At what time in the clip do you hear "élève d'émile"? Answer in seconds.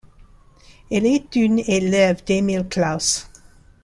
1.59-2.65